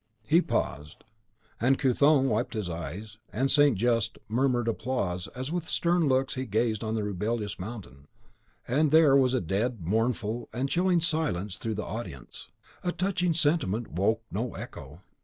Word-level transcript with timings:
He 0.27 0.41
paused; 0.41 1.03
and 1.59 1.77
Couthon 1.77 2.27
wiped 2.27 2.55
his 2.55 2.71
eyes, 2.71 3.19
and 3.31 3.51
St. 3.51 3.77
Just 3.77 4.17
murmured 4.27 4.67
applause 4.67 5.27
as 5.35 5.51
with 5.51 5.67
stern 5.69 6.07
looks 6.07 6.33
he 6.33 6.47
gazed 6.47 6.83
on 6.83 6.95
the 6.95 7.03
rebellious 7.03 7.59
Mountain; 7.59 8.07
and 8.67 8.89
there 8.89 9.15
was 9.15 9.35
a 9.35 9.41
dead, 9.41 9.85
mournful, 9.85 10.49
and 10.53 10.69
chilling 10.69 11.01
silence 11.01 11.57
through 11.57 11.75
the 11.75 11.85
audience. 11.85 12.47
The 12.83 12.91
touching 12.93 13.35
sentiment 13.35 13.91
woke 13.91 14.23
no 14.31 14.55
echo. 14.55 15.01